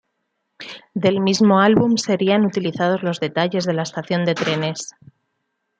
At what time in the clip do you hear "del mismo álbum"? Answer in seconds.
0.95-1.95